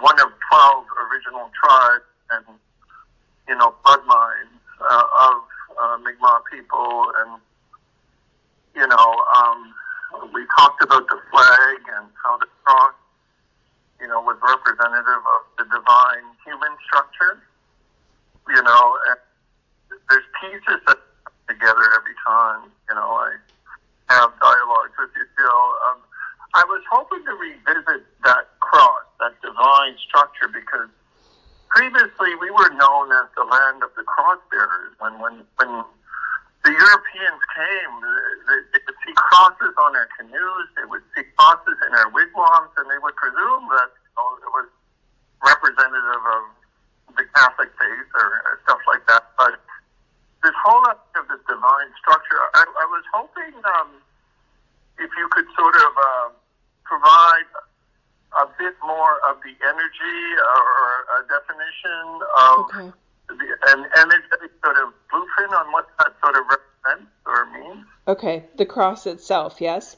one 0.02 0.20
of 0.20 0.34
twelve 0.50 0.86
original 1.06 1.52
tribes 1.54 2.10
and 2.32 2.46
you 3.48 3.56
know 3.56 3.76
bloodlines 3.86 4.58
uh, 4.82 5.04
of 5.30 5.38
uh, 5.78 5.98
Mi'kmaq 6.02 6.42
people 6.52 7.12
and 7.22 7.42
you 8.76 8.88
know 8.88 9.08
um, 9.38 9.74
we 10.34 10.46
talked 10.58 10.82
about 10.84 11.08
the 11.08 11.20
flag 11.32 11.78
and 11.98 12.10
how 12.24 12.38
the 12.38 12.48
cross, 12.64 12.94
you 14.02 14.08
know, 14.08 14.22
was 14.22 14.38
representative 14.42 15.24
of 15.24 15.42
the 15.58 15.66
divine 15.66 16.26
human 16.46 16.74
structure. 16.86 17.42
You 18.50 18.62
know, 18.64 18.98
and 19.10 19.20
there's 20.10 20.26
pieces 20.42 20.82
that 20.88 20.98
come 20.98 21.38
together 21.48 21.86
every 21.94 22.18
time. 22.26 22.72
You 22.90 22.96
know, 22.96 23.10
I 23.22 23.38
have 24.10 24.34
dialogues 24.42 24.96
with 24.98 25.14
you, 25.14 25.26
Jill. 25.38 25.66
Um, 25.90 26.02
I 26.58 26.66
was 26.66 26.82
hoping 26.90 27.22
to 27.26 27.34
revisit 27.38 28.02
that 28.26 28.50
cross, 28.60 29.06
that 29.22 29.38
divine 29.46 29.96
structure, 30.02 30.50
because 30.50 30.90
previously 31.70 32.34
we 32.42 32.50
were 32.50 32.74
known 32.74 33.14
as 33.14 33.30
the 33.38 33.46
land 33.46 33.86
of 33.86 33.94
the 33.94 34.04
cross 34.04 34.42
bearers. 34.50 34.94
When 34.98 35.14
when 35.22 35.46
when 35.62 35.86
the 36.66 36.74
Europeans 36.74 37.42
came, 37.54 37.94
they, 38.02 38.60
they 38.74 38.82
would 38.82 39.00
see 39.06 39.14
crosses 39.16 39.74
on 39.78 39.96
our 39.96 40.10
canoes, 40.18 40.68
they 40.76 40.90
would 40.90 41.06
see 41.14 41.24
crosses 41.38 41.78
in 41.86 41.94
our 41.94 42.10
wigwams, 42.10 42.74
and 42.82 42.90
they 42.90 43.00
would 43.00 43.16
presume 43.16 43.70
that 43.70 43.94
you 43.94 44.12
know, 44.18 44.28
it 44.42 44.52
was 44.52 44.68
representative 45.46 46.24
of 46.34 46.44
the 47.16 47.26
Catholic 47.38 47.70
faith 47.78 48.10
or, 48.18 48.28
or 48.44 48.54
stuff 48.66 48.82
like 48.90 49.06
that. 49.08 49.24
But 49.38 49.62
this 50.44 50.56
whole 50.66 50.84
this 51.40 51.56
divine 51.56 51.90
structure, 52.00 52.38
I, 52.54 52.64
I 52.68 52.86
was 52.92 53.04
hoping 53.14 53.56
um, 53.64 53.90
if 55.00 55.10
you 55.18 55.28
could 55.32 55.46
sort 55.58 55.76
of 55.76 55.92
uh, 55.96 56.30
provide 56.84 57.48
a 58.44 58.46
bit 58.60 58.76
more 58.84 59.18
of 59.30 59.38
the 59.42 59.56
energy 59.64 60.20
or 60.36 60.68
a 61.16 61.28
definition 61.28 62.08
of. 62.38 62.60
Okay 62.68 62.92
and 63.32 63.86
energetic 63.96 64.52
sort 64.64 64.78
of 64.78 64.94
blueprint 65.12 65.54
on 65.54 65.72
what 65.72 65.88
that 66.00 66.14
sort 66.20 66.36
of 66.36 66.44
represents 66.50 67.12
or 67.26 67.46
means. 67.52 67.86
Okay, 68.08 68.46
the 68.56 68.66
cross 68.66 69.06
itself, 69.06 69.58
yes? 69.60 69.98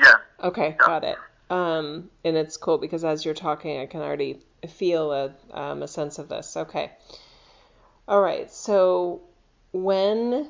Yeah. 0.00 0.14
Okay, 0.40 0.68
yeah. 0.68 0.86
got 0.86 1.04
it. 1.04 1.18
Um, 1.50 2.10
and 2.24 2.36
it's 2.36 2.56
cool 2.56 2.78
because 2.78 3.04
as 3.04 3.24
you're 3.24 3.34
talking, 3.34 3.80
I 3.80 3.86
can 3.86 4.00
already 4.00 4.38
feel 4.68 5.12
a, 5.12 5.34
um, 5.50 5.82
a 5.82 5.88
sense 5.88 6.18
of 6.18 6.28
this. 6.28 6.56
Okay. 6.56 6.92
All 8.08 8.20
right. 8.20 8.50
So 8.50 9.22
when 9.72 10.48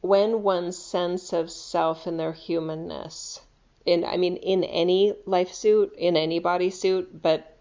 when 0.00 0.42
one's 0.42 0.78
sense 0.78 1.32
of 1.32 1.50
self 1.50 2.06
and 2.06 2.18
their 2.18 2.32
humanness, 2.32 3.40
in 3.84 4.04
I 4.04 4.16
mean 4.16 4.36
in 4.36 4.64
any 4.64 5.14
life 5.26 5.52
suit, 5.52 5.94
in 5.96 6.16
any 6.16 6.38
body 6.38 6.70
suit, 6.70 7.22
but 7.22 7.56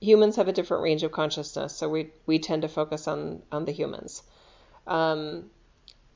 humans 0.00 0.36
have 0.36 0.48
a 0.48 0.52
different 0.52 0.82
range 0.82 1.02
of 1.02 1.12
consciousness, 1.12 1.74
so 1.74 1.88
we 1.88 2.10
we 2.26 2.38
tend 2.38 2.62
to 2.62 2.68
focus 2.68 3.08
on 3.08 3.42
on 3.50 3.64
the 3.64 3.72
humans. 3.72 4.22
Um, 4.86 5.50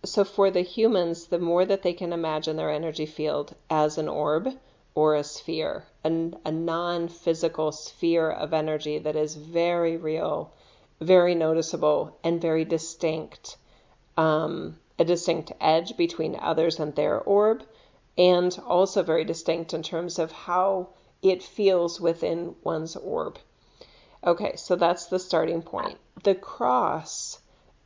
so 0.04 0.24
for 0.24 0.50
the 0.50 0.62
humans, 0.62 1.26
the 1.26 1.38
more 1.38 1.64
that 1.64 1.82
they 1.82 1.92
can 1.92 2.12
imagine 2.12 2.56
their 2.56 2.70
energy 2.70 3.06
field 3.06 3.54
as 3.70 3.98
an 3.98 4.08
orb 4.08 4.48
or 4.94 5.14
a 5.14 5.24
sphere, 5.24 5.84
a, 6.04 6.08
a 6.44 6.50
non-physical 6.50 7.72
sphere 7.72 8.30
of 8.30 8.52
energy 8.52 8.98
that 8.98 9.16
is 9.16 9.36
very 9.36 9.96
real, 9.96 10.52
very 11.00 11.34
noticeable, 11.34 12.18
and 12.24 12.42
very 12.42 12.64
distinct. 12.64 13.56
Um, 14.16 14.78
a 14.98 15.04
distinct 15.04 15.52
edge 15.60 15.96
between 15.96 16.36
others 16.36 16.78
and 16.78 16.94
their 16.94 17.18
orb, 17.18 17.64
and 18.18 18.56
also 18.66 19.02
very 19.02 19.24
distinct 19.24 19.72
in 19.72 19.82
terms 19.82 20.18
of 20.18 20.30
how 20.30 20.90
it 21.22 21.42
feels 21.42 22.00
within 22.00 22.54
one's 22.62 22.94
orb. 22.96 23.38
Okay, 24.24 24.54
so 24.56 24.76
that's 24.76 25.06
the 25.06 25.18
starting 25.18 25.62
point. 25.62 25.98
The 26.22 26.34
cross, 26.34 27.40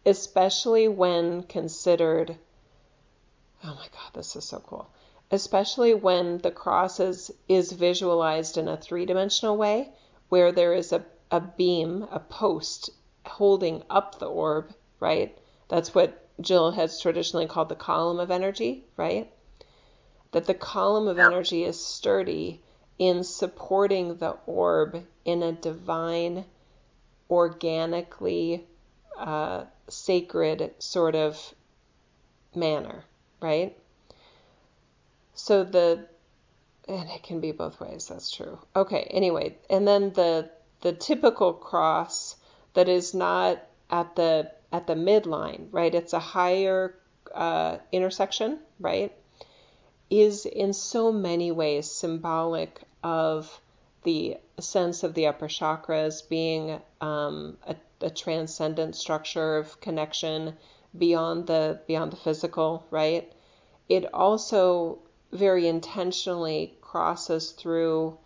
especially 0.05 0.89
when 0.89 1.45
considered, 1.45 2.37
oh 3.65 3.75
my 3.75 3.87
God, 3.93 4.13
this 4.15 4.37
is 4.37 4.45
so 4.45 4.59
cool. 4.67 4.91
Especially 5.31 5.95
when 5.95 6.39
the 6.39 6.51
cross 6.51 7.01
is, 7.01 7.31
is 7.49 7.73
visualized 7.73 8.59
in 8.59 8.69
a 8.69 8.77
three 8.77 9.07
dimensional 9.07 9.57
way, 9.57 9.91
where 10.29 10.53
there 10.53 10.75
is 10.75 10.93
a, 10.93 11.05
a 11.31 11.41
beam, 11.41 12.07
a 12.11 12.21
post 12.21 12.91
holding 13.25 13.83
up 13.89 14.19
the 14.19 14.27
orb, 14.27 14.73
right? 15.01 15.39
That's 15.69 15.95
what 15.95 16.29
Jill 16.41 16.71
has 16.73 17.01
traditionally 17.01 17.47
called 17.47 17.69
the 17.69 17.75
column 17.75 18.21
of 18.21 18.31
energy, 18.31 18.85
right? 18.97 19.31
That 20.33 20.47
the 20.47 20.55
column 20.55 21.09
of 21.09 21.19
energy 21.19 21.65
is 21.65 21.85
sturdy 21.85 22.63
in 22.99 23.25
supporting 23.25 24.17
the 24.17 24.37
orb 24.47 25.05
in 25.25 25.43
a 25.43 25.53
divine, 25.53 26.45
organically 27.31 28.67
uh, 29.19 29.65
sacred 29.89 30.75
sort 30.79 31.15
of 31.15 31.55
manner, 32.55 33.05
right? 33.41 33.77
So 35.35 35.65
the 35.65 36.07
and 36.89 37.11
it 37.11 37.23
can 37.23 37.41
be 37.41 37.53
both 37.53 37.81
ways. 37.81 38.07
That's 38.09 38.31
true. 38.31 38.59
Okay. 38.75 39.09
Anyway, 39.11 39.57
and 39.69 39.87
then 39.87 40.13
the 40.13 40.51
the 40.83 40.93
typical 40.93 41.53
cross 41.53 42.37
that 42.75 42.89
is 42.89 43.15
not 43.15 43.61
at 43.91 44.15
the 44.17 44.51
at 44.73 44.87
the 44.87 44.95
midline, 44.95 45.69
right? 45.71 45.95
It's 45.95 46.13
a 46.13 46.19
higher 46.19 46.95
uh, 47.35 47.79
intersection, 47.93 48.59
right? 48.81 49.13
Is 50.11 50.47
in 50.47 50.73
so 50.73 51.13
many 51.13 51.51
ways 51.53 51.91
symbolic 51.91 52.81
of 53.03 53.61
the 54.05 54.37
sense 54.61 55.03
of 55.03 55.15
the 55.15 55.27
upper 55.27 55.49
chakras 55.49 56.27
being 56.29 56.81
um, 57.01 57.57
a, 57.67 57.77
a 58.01 58.11
transcendent 58.11 58.95
structure 58.95 59.57
of 59.57 59.81
connection 59.81 60.57
beyond 60.97 61.47
the 61.47 61.81
beyond 61.87 62.13
the 62.13 62.17
physical, 62.17 62.87
right? 62.91 63.33
It 63.89 64.13
also 64.15 65.01
very 65.33 65.67
intentionally 65.67 66.77
crosses 66.81 67.51
through 67.51 68.17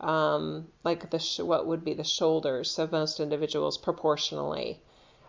um, 0.00 0.68
like 0.84 1.10
the 1.10 1.18
sh- 1.18 1.40
what 1.40 1.66
would 1.66 1.84
be 1.84 1.94
the 1.94 2.04
shoulders 2.04 2.78
of 2.78 2.92
most 2.92 3.20
individuals 3.20 3.76
proportionally. 3.78 4.80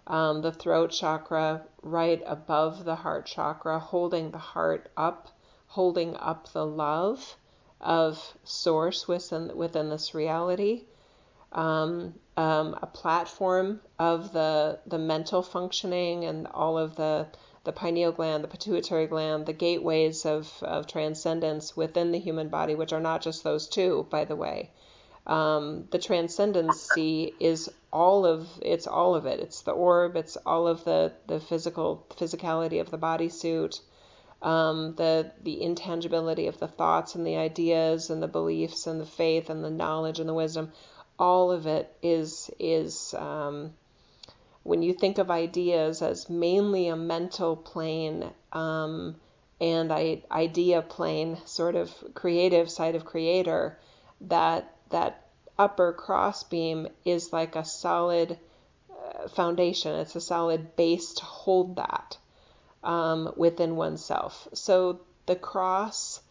Um, 0.08 0.41
the 0.41 0.51
throat 0.51 0.91
chakra 0.91 1.63
right 1.81 2.22
above 2.25 2.86
the 2.86 2.96
heart 2.96 3.25
chakra, 3.25 3.79
holding 3.79 4.31
the 4.31 4.38
heart 4.38 4.89
up, 4.98 5.29
holding 5.67 6.15
up 6.17 6.51
the 6.51 6.65
love, 6.65 7.36
of 7.81 8.38
source 8.43 9.08
within 9.08 9.55
within 9.58 9.89
this 9.89 10.13
reality, 10.13 10.84
um, 11.51 12.13
um, 12.38 12.77
a 12.81 12.86
platform 12.86 13.81
of 13.98 14.31
the 14.34 14.79
the 14.86 15.00
mental 15.00 15.41
functioning 15.41 16.24
and 16.24 16.48
all 16.48 16.77
of 16.77 16.96
the 16.96 17.27
the 17.63 17.72
pineal 17.72 18.12
gland, 18.12 18.43
the 18.43 18.48
pituitary 18.48 19.05
gland, 19.05 19.46
the 19.46 19.53
gateways 19.53 20.25
of, 20.25 20.51
of 20.63 20.88
transcendence 20.88 21.77
within 21.77 22.12
the 22.12 22.17
human 22.20 22.50
body, 22.50 22.74
which 22.74 22.91
are 22.91 23.00
not 23.00 23.22
just 23.22 23.43
those 23.43 23.67
two, 23.67 24.08
by 24.10 24.25
the 24.25 24.36
way. 24.36 24.72
Um, 25.28 25.88
the 25.92 26.00
transcendency 26.00 27.36
is 27.40 27.70
all 27.94 28.25
of 28.25 28.48
it's 28.62 28.88
all 28.88 29.16
of 29.16 29.25
it. 29.25 29.40
It's 29.40 29.62
the 29.62 29.72
orb. 29.72 30.16
It's 30.16 30.38
all 30.38 30.68
of 30.68 30.84
the 30.84 31.13
the 31.28 31.40
physical 31.40 32.06
physicality 32.18 32.82
of 32.82 32.90
the 32.90 32.98
bodysuit 32.98 33.80
um, 34.42 34.96
the 34.96 35.32
the 35.44 35.62
intangibility 35.62 36.48
of 36.48 36.60
the 36.60 36.68
thoughts 36.68 37.16
and 37.16 37.25
the 37.25 37.38
ideas 37.38 38.10
and 38.10 38.22
the 38.24 38.28
beliefs 38.28 38.88
and 38.88 39.00
the 39.00 39.06
faith 39.06 39.50
and 39.50 39.63
the 39.63 39.70
knowledge 39.70 40.20
and 40.20 40.28
the 40.28 40.34
wisdom, 40.34 40.72
all 41.20 41.51
of 41.51 41.68
it 41.68 41.96
is 42.01 42.50
is 42.60 43.13
um, 43.13 43.74
when 44.63 44.82
you 44.82 44.94
think 44.94 45.20
of 45.20 45.30
ideas 45.30 46.01
as 46.01 46.30
mainly 46.30 46.88
a 46.88 46.96
mental 46.96 47.56
plane 47.56 48.32
um, 48.51 49.16
and 49.60 49.94
I, 49.94 50.24
idea 50.32 50.82
plane, 50.82 51.38
sort 51.46 51.75
of 51.75 51.94
creative 52.16 52.72
side 52.72 52.96
of 52.96 53.06
creator, 53.06 53.78
that 54.22 54.75
that 54.91 55.25
upper 55.57 55.93
crossbeam 55.93 56.88
is 57.05 57.33
like 57.33 57.55
a 57.55 57.65
solid 57.65 58.38
uh, 58.89 59.27
foundation. 59.27 59.95
It's 59.95 60.15
a 60.15 60.21
solid 60.21 60.75
base 60.75 61.13
to 61.15 61.25
hold 61.25 61.75
that 61.75 62.17
um, 62.83 63.33
within 63.36 63.75
oneself. 63.75 64.48
So 64.53 65.01
the 65.25 65.36
cross 65.36 66.21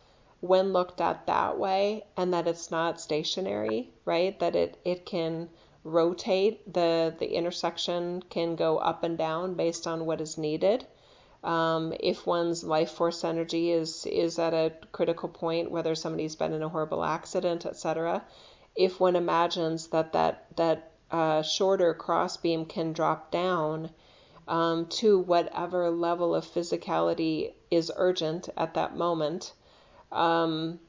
when 0.40 0.73
looked 0.73 1.00
at 1.00 1.26
that 1.26 1.59
way 1.59 2.05
and 2.17 2.33
that 2.33 2.49
it's 2.49 2.71
not 2.71 3.00
stationary, 3.00 3.90
right? 4.05 4.38
That 4.40 4.57
it, 4.57 4.79
it 4.85 5.05
can 5.05 5.49
rotate, 5.85 6.73
the, 6.73 7.14
the 7.19 7.35
intersection 7.35 8.23
can 8.31 8.57
go 8.57 8.79
up 8.79 9.05
and 9.05 9.17
down 9.17 9.55
based 9.55 9.87
on 9.87 10.07
what 10.07 10.21
is 10.21 10.38
needed. 10.38 10.87
Um, 11.43 11.95
if 12.00 12.26
one's 12.26 12.64
life 12.64 12.90
force 12.90 13.25
energy 13.25 13.71
is, 13.71 14.07
is 14.07 14.38
at 14.38 14.52
a 14.52 14.73
critical 14.93 15.29
point, 15.29 15.71
whether 15.71 15.95
somebody's 15.95 16.37
been 16.37 16.52
in 16.52 16.62
a 16.62 16.69
horrible 16.69 17.02
accident, 17.02 17.64
etc., 17.64 18.23
if 18.77 19.00
one 19.00 19.17
imagines 19.17 19.89
that 19.89 20.12
that, 20.12 20.47
that 20.57 20.93
uh, 21.11 21.43
shorter 21.43 21.95
crossbeam 21.95 22.65
can 22.65 22.93
drop 22.93 23.31
down 23.31 23.91
um, 24.49 24.87
to 24.87 25.19
whatever 25.19 25.91
level 25.91 26.35
of 26.35 26.45
physicality 26.45 27.53
is 27.71 27.93
urgent 27.97 28.49
at 28.57 28.75
that 28.75 28.97
moment, 28.97 29.53
um, 30.12 30.81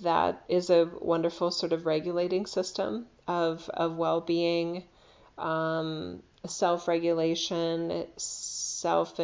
that 0.00 0.42
is 0.48 0.70
a 0.70 0.90
wonderful 1.00 1.50
sort 1.50 1.72
of 1.72 1.86
regulating 1.86 2.46
system 2.46 3.06
of, 3.28 3.68
of 3.70 3.96
well 3.96 4.20
being, 4.20 4.82
um, 5.36 6.22
self 6.46 6.88
regulation, 6.88 8.06
self 8.16 9.20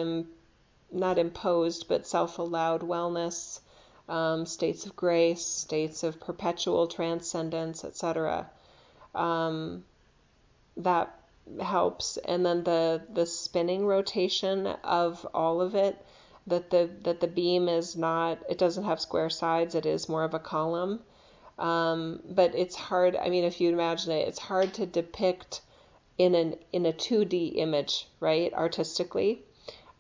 not 0.93 1.19
imposed, 1.19 1.89
but 1.89 2.07
self 2.07 2.39
allowed 2.39 2.83
wellness, 2.83 3.61
um, 4.09 4.47
states 4.47 4.87
of 4.87 4.97
grace, 4.97 5.45
states 5.45 6.03
of 6.03 6.21
perpetual 6.21 6.87
transcendence, 6.87 7.85
etc. 7.85 8.51
Um, 9.15 9.85
that 10.77 11.19
helps. 11.61 12.17
And 12.17 12.45
then 12.45 12.65
the, 12.65 13.03
the 13.13 13.27
spinning 13.27 13.87
rotation 13.87 14.67
of 14.67 15.27
all 15.35 15.61
of 15.61 15.75
it 15.75 16.05
that 16.47 16.71
the 16.71 16.91
that 17.03 17.21
the 17.21 17.27
beam 17.27 17.69
is 17.69 17.97
not 17.97 18.39
it 18.49 18.59
doesn't 18.59 18.85
have 18.85 19.01
square 19.01 19.31
sides 19.31 19.75
it 19.75 19.87
is 19.87 20.09
more 20.09 20.25
of 20.25 20.35
a 20.35 20.39
column 20.39 21.01
um, 21.59 22.21
but 22.29 22.55
it's 22.55 22.75
hard 22.75 23.17
i 23.17 23.29
mean 23.29 23.45
if 23.45 23.61
you 23.61 23.71
imagine 23.71 24.13
it 24.13 24.29
it's 24.29 24.39
hard 24.39 24.75
to 24.75 24.87
depict 24.87 25.63
in 26.19 26.35
an 26.35 26.55
in 26.73 26.87
a 26.87 26.93
2d 26.93 27.57
image 27.57 28.07
right 28.21 28.53
artistically 28.53 29.43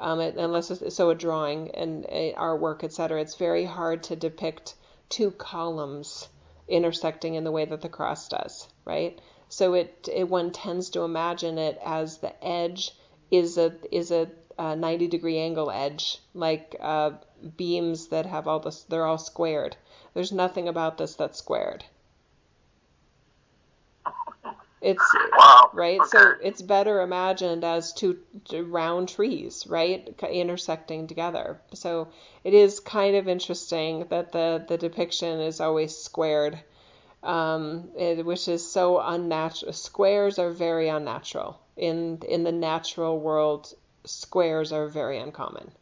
um, 0.01 0.21
unless 0.21 0.71
it's 0.71 0.95
so 0.95 1.11
a 1.11 1.15
drawing 1.15 1.71
and 1.73 2.07
a 2.09 2.35
artwork 2.37 2.85
etc 2.85 3.21
it's 3.21 3.37
very 3.37 3.65
hard 3.65 4.03
to 4.03 4.17
depict 4.17 4.75
two 5.09 5.31
columns 5.31 6.29
intersecting 6.69 7.35
in 7.35 7.45
the 7.45 7.53
way 7.53 7.65
that 7.65 7.81
the 7.81 7.89
cross 7.89 8.29
does 8.29 8.69
right 8.85 9.21
so 9.49 9.75
it, 9.75 10.09
it 10.13 10.29
one 10.29 10.51
tends 10.51 10.91
to 10.91 11.03
imagine 11.03 11.59
it 11.59 11.79
as 11.85 12.19
the 12.19 12.45
edge 12.45 12.93
is 13.31 13.59
a 13.59 13.75
is 13.93 14.11
a 14.11 14.29
uh, 14.59 14.75
90 14.75 15.09
degree 15.09 15.39
angle 15.39 15.71
edge, 15.71 16.19
like 16.33 16.77
uh, 16.81 17.11
beams 17.57 18.09
that 18.09 18.27
have 18.27 18.47
all 18.47 18.61
this, 18.61 18.83
they're 18.85 19.07
all 19.07 19.19
squared. 19.19 19.77
There's 20.15 20.33
nothing 20.33 20.69
about 20.69 20.99
this 20.99 21.15
that's 21.17 21.39
squared. 21.39 21.85
It's 24.85 25.17
wow. 25.39 25.71
right, 25.73 25.99
okay. 25.99 26.09
so 26.11 26.35
it's 26.43 26.61
better 26.61 27.01
imagined 27.01 27.65
as 27.65 27.95
two, 27.95 28.19
two 28.45 28.65
round 28.65 29.09
trees, 29.09 29.67
right, 29.67 30.07
intersecting 30.31 31.07
together. 31.07 31.59
So 31.73 32.09
it 32.45 32.53
is 32.53 32.81
kind 32.81 33.17
of 33.17 33.27
interesting 33.27 34.05
that 34.11 34.33
the 34.33 34.63
the 34.69 34.77
depiction 34.77 35.41
is 35.41 35.61
always 35.61 35.97
squared, 35.97 36.59
um, 37.23 37.89
it, 37.97 38.27
which 38.27 38.47
is 38.47 38.71
so 38.71 39.01
unnatural. 39.01 39.73
Squares 39.73 40.39
are 40.39 40.51
very 40.51 40.89
unnatural 40.89 41.59
in 41.79 42.21
in 42.29 42.45
the 42.45 42.53
natural 42.53 43.19
world 43.19 43.73
squares 44.05 44.71
are 44.71 44.87
very 44.87 45.19
uncommon. 45.19 45.73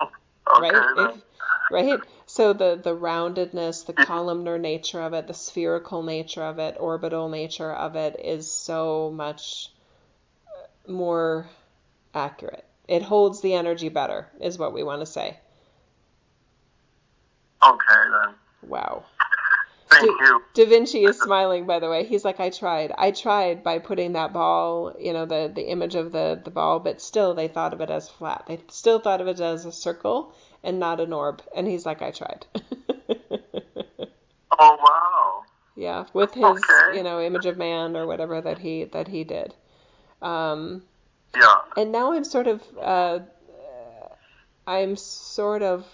Okay, 0.00 0.70
right? 0.70 1.14
If, 1.14 1.22
right? 1.70 2.00
So 2.26 2.52
the, 2.52 2.80
the 2.82 2.94
roundedness, 2.94 3.86
the 3.86 3.92
columnar 3.92 4.58
nature 4.58 5.00
of 5.00 5.12
it, 5.12 5.26
the 5.26 5.34
spherical 5.34 6.02
nature 6.02 6.42
of 6.42 6.58
it, 6.58 6.76
orbital 6.78 7.28
nature 7.28 7.72
of 7.72 7.96
it 7.96 8.20
is 8.22 8.50
so 8.50 9.12
much 9.14 9.70
uh, 10.46 10.90
more 10.90 11.48
accurate. 12.14 12.64
It 12.86 13.02
holds 13.02 13.40
the 13.40 13.54
energy 13.54 13.88
better, 13.88 14.28
is 14.40 14.58
what 14.58 14.74
we 14.74 14.82
want 14.82 15.00
to 15.00 15.06
say. 15.06 15.38
Okay, 17.62 17.78
then. 17.88 18.34
Wow. 18.68 19.04
Thank 19.90 20.18
da, 20.18 20.24
you. 20.24 20.42
Da 20.54 20.66
Vinci 20.66 21.04
is 21.04 21.18
smiling, 21.18 21.66
by 21.66 21.78
the 21.78 21.88
way. 21.88 22.04
He's 22.04 22.24
like, 22.24 22.40
I 22.40 22.50
tried. 22.50 22.92
I 22.96 23.10
tried 23.10 23.62
by 23.62 23.78
putting 23.78 24.12
that 24.12 24.32
ball, 24.32 24.94
you 24.98 25.12
know, 25.12 25.24
the, 25.24 25.50
the 25.54 25.70
image 25.70 25.94
of 25.94 26.12
the, 26.12 26.40
the 26.42 26.50
ball, 26.50 26.80
but 26.80 27.00
still 27.00 27.34
they 27.34 27.48
thought 27.48 27.72
of 27.72 27.80
it 27.80 27.90
as 27.90 28.08
flat. 28.08 28.44
They 28.46 28.60
still 28.68 28.98
thought 28.98 29.20
of 29.20 29.28
it 29.28 29.40
as 29.40 29.64
a 29.64 29.72
circle 29.72 30.34
and 30.64 30.80
not 30.80 31.00
an 31.00 31.12
orb. 31.12 31.42
And 31.54 31.68
he's 31.68 31.86
like, 31.86 32.02
I 32.02 32.10
tried. 32.10 32.46
oh, 34.58 34.78
wow. 34.80 35.44
Yeah, 35.76 36.06
with 36.12 36.34
his, 36.34 36.44
okay. 36.44 36.96
you 36.96 37.02
know, 37.02 37.20
image 37.20 37.46
of 37.46 37.56
man 37.58 37.96
or 37.96 38.06
whatever 38.06 38.40
that 38.40 38.58
he 38.58 38.84
that 38.84 39.08
he 39.08 39.24
did. 39.24 39.54
Um, 40.22 40.82
yeah. 41.36 41.56
And 41.76 41.92
now 41.92 42.12
I'm 42.12 42.24
sort 42.24 42.46
of, 42.46 42.62
uh, 42.80 43.20
I'm 44.66 44.96
sort 44.96 45.62
of 45.62 45.86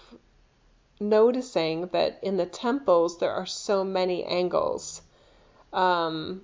noticing 0.99 1.87
that 1.87 2.19
in 2.21 2.37
the 2.37 2.45
temples 2.45 3.17
there 3.19 3.31
are 3.31 3.47
so 3.47 3.83
many 3.83 4.23
angles. 4.23 5.01
Um, 5.73 6.41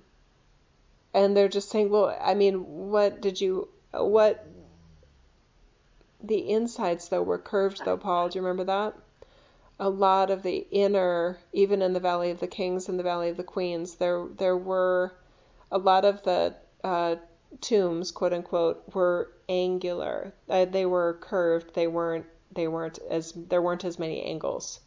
and 1.14 1.36
they're 1.36 1.48
just 1.48 1.70
saying, 1.70 1.90
well, 1.90 2.16
I 2.20 2.34
mean, 2.34 2.88
what 2.90 3.20
did 3.20 3.40
you, 3.40 3.68
what, 3.92 4.44
the 6.22 6.50
insides 6.50 7.08
though 7.08 7.22
were 7.22 7.38
curved 7.38 7.84
though, 7.84 7.96
Paul. 7.96 8.28
Do 8.28 8.38
you 8.38 8.44
remember 8.44 8.64
that? 8.64 8.94
A 9.80 9.88
lot 9.88 10.30
of 10.30 10.42
the 10.42 10.66
inner, 10.70 11.38
even 11.52 11.82
in 11.82 11.92
the 11.92 12.00
Valley 12.00 12.30
of 12.30 12.40
the 12.40 12.48
Kings 12.48 12.88
and 12.88 12.98
the 12.98 13.04
Valley 13.04 13.28
of 13.28 13.36
the 13.36 13.44
Queens, 13.44 13.94
there 13.96 14.26
there 14.36 14.56
were 14.56 15.12
a 15.70 15.78
lot 15.78 16.04
of 16.04 16.22
the 16.24 16.54
uh, 16.82 17.16
tombs, 17.60 18.10
quote 18.10 18.32
unquote, 18.32 18.82
were 18.94 19.30
angular. 19.48 20.32
Uh, 20.48 20.64
they 20.64 20.86
were 20.86 21.18
curved. 21.20 21.74
They 21.74 21.86
weren't 21.86 22.26
they 22.52 22.66
weren't 22.66 22.98
as 23.10 23.32
there 23.32 23.62
weren't 23.62 23.84
as 23.84 23.98
many 23.98 24.22
angles. 24.22 24.80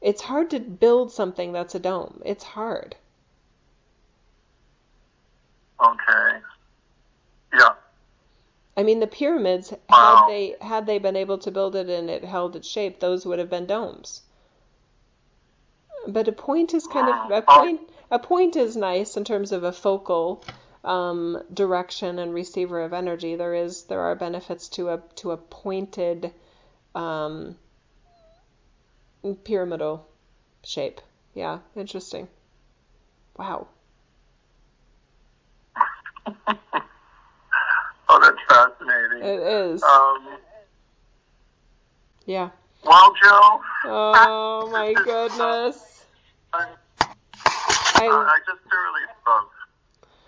It's 0.00 0.22
hard 0.22 0.50
to 0.50 0.60
build 0.60 1.10
something 1.10 1.52
that's 1.52 1.74
a 1.74 1.80
dome. 1.80 2.22
It's 2.24 2.44
hard. 2.44 2.96
Okay. 5.80 6.38
Yeah. 7.52 7.74
I 8.78 8.84
mean, 8.84 9.00
the 9.00 9.08
pyramids 9.08 9.72
wow. 9.72 9.78
had 9.88 10.28
they 10.28 10.54
had 10.60 10.86
they 10.86 11.00
been 11.00 11.16
able 11.16 11.38
to 11.38 11.50
build 11.50 11.74
it 11.74 11.88
and 11.90 12.08
it 12.08 12.24
held 12.24 12.54
its 12.54 12.68
shape, 12.68 13.00
those 13.00 13.26
would 13.26 13.40
have 13.40 13.50
been 13.50 13.66
domes. 13.66 14.22
But 16.06 16.28
a 16.28 16.32
point 16.32 16.74
is 16.74 16.86
kind 16.86 17.08
of 17.08 17.30
a 17.32 17.42
point. 17.42 17.80
A 18.12 18.20
point 18.20 18.54
is 18.54 18.76
nice 18.76 19.16
in 19.16 19.24
terms 19.24 19.50
of 19.50 19.64
a 19.64 19.72
focal 19.72 20.44
um, 20.84 21.42
direction 21.52 22.20
and 22.20 22.32
receiver 22.32 22.80
of 22.80 22.92
energy. 22.92 23.34
There 23.34 23.52
is 23.52 23.82
there 23.82 24.02
are 24.02 24.14
benefits 24.14 24.68
to 24.76 24.90
a 24.90 25.02
to 25.16 25.32
a 25.32 25.36
pointed 25.36 26.32
um, 26.94 27.58
pyramidal 29.42 30.06
shape. 30.62 31.00
Yeah, 31.34 31.58
interesting. 31.74 32.28
Wow. 33.36 33.66
oh. 39.22 39.26
It 39.26 39.40
is. 39.74 39.82
Um, 39.82 40.38
yeah. 42.26 42.50
Well, 42.84 43.14
Joe. 43.22 43.60
Oh 43.84 44.68
my 44.72 44.92
goodness. 45.04 46.04
I, 46.52 46.66
I, 47.00 48.06
I 48.06 48.38
just 48.46 48.60
thoroughly 48.70 49.00
love 49.26 49.44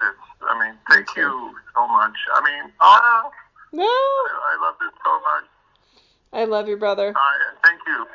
this. 0.00 0.10
I 0.42 0.64
mean, 0.64 0.78
thank 0.90 1.16
you 1.16 1.54
so 1.74 1.86
much. 1.88 2.16
I 2.34 2.40
mean, 2.44 2.72
oh, 2.80 3.30
no. 3.72 3.82
I, 3.82 4.56
I 4.58 4.66
love 4.66 4.74
this 4.80 4.92
so 5.04 5.20
much. 5.20 5.44
I 6.32 6.44
love 6.44 6.68
you, 6.68 6.76
brother. 6.76 7.10
Uh, 7.10 7.56
thank 7.64 7.80
you. 7.86 8.06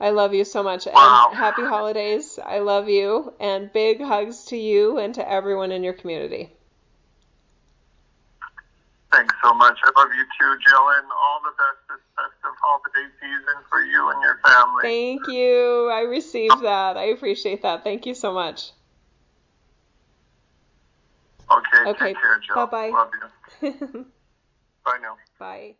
I 0.00 0.10
love 0.10 0.34
you 0.34 0.44
so 0.44 0.62
much. 0.62 0.86
Wow. 0.86 1.28
And 1.28 1.38
happy 1.38 1.62
holidays. 1.62 2.38
I 2.44 2.58
love 2.58 2.88
you. 2.88 3.32
And 3.38 3.72
big 3.72 4.00
hugs 4.02 4.46
to 4.46 4.56
you 4.56 4.98
and 4.98 5.14
to 5.14 5.28
everyone 5.28 5.70
in 5.70 5.84
your 5.84 5.92
community. 5.92 6.50
Thanks 9.12 9.34
so 9.44 9.52
much. 9.52 9.78
I 9.84 10.00
love 10.00 10.08
you 10.16 10.24
too, 10.40 10.58
Jill, 10.66 10.88
and 10.88 11.06
all 11.12 11.40
the 11.44 11.52
best 11.58 11.78
this 11.88 12.00
festive 12.16 12.56
holiday 12.62 13.12
season 13.20 13.62
for 13.68 13.84
you 13.84 14.08
and 14.10 14.22
your 14.22 14.40
family. 14.42 14.82
Thank 14.82 15.28
you. 15.28 15.90
I 15.92 16.00
received 16.00 16.62
that. 16.62 16.96
I 16.96 17.04
appreciate 17.04 17.62
that. 17.62 17.84
Thank 17.84 18.06
you 18.06 18.14
so 18.14 18.32
much. 18.32 18.72
Okay. 21.50 21.90
Okay. 21.90 22.06
Take 22.06 22.20
care, 22.20 22.40
Jill. 22.46 22.66
Bye-bye. 22.66 22.88
Love 22.88 23.10
you. 23.60 23.70
Bye 24.84 24.98
now. 25.02 25.16
Bye. 25.38 25.74